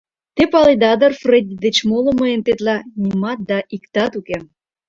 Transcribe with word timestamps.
Те 0.35 0.43
паледа 0.51 0.93
дыр, 0.99 1.13
Фредди 1.21 1.55
деч 1.65 1.77
моло 1.89 2.11
мыйын 2.21 2.41
тетла 2.47 2.75
нимат 3.01 3.39
да 3.49 3.57
иктат 3.75 4.11
уке. 4.19 4.37